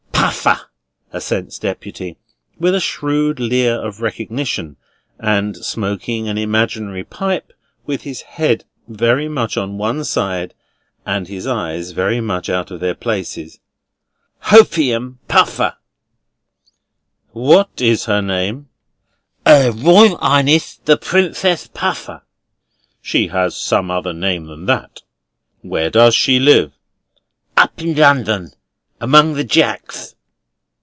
"Puffer," 0.21 0.69
assents 1.11 1.57
Deputy, 1.59 2.15
with 2.57 2.73
a 2.75 2.79
shrewd 2.79 3.39
leer 3.39 3.75
of 3.75 4.01
recognition, 4.01 4.77
and 5.19 5.57
smoking 5.57 6.27
an 6.29 6.37
imaginary 6.37 7.03
pipe, 7.03 7.51
with 7.85 8.03
his 8.03 8.21
head 8.21 8.63
very 8.87 9.27
much 9.27 9.57
on 9.57 9.77
one 9.79 10.03
side 10.05 10.53
and 11.05 11.27
his 11.27 11.45
eyes 11.47 11.91
very 11.91 12.21
much 12.21 12.49
out 12.49 12.69
of 12.71 12.79
their 12.79 12.93
places: 12.95 13.59
"Hopeum 14.45 15.17
Puffer." 15.27 15.75
"What 17.33 17.69
is 17.81 18.05
her 18.05 18.21
name?" 18.21 18.69
"'Er 19.45 19.71
Royal 19.71 20.17
Highness 20.17 20.75
the 20.85 20.97
Princess 20.97 21.67
Puffer." 21.67 22.21
"She 23.01 23.27
has 23.29 23.55
some 23.55 23.89
other 23.91 24.13
name 24.13 24.45
than 24.45 24.65
that; 24.67 25.01
where 25.61 25.89
does 25.89 26.13
she 26.15 26.39
live?" 26.39 26.71
"Up 27.57 27.81
in 27.81 27.95
London. 27.95 28.51
Among 29.01 29.33
the 29.33 29.43
Jacks." 29.43 30.15